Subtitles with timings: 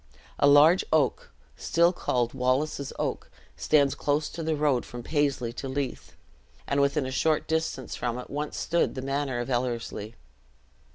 [0.39, 5.53] A large old oak, still called Wallace's Oak, stands close to the road from Paisley
[5.53, 6.15] to Leith,
[6.65, 10.15] and within a short distance from it once stood the manor of Ellerslie.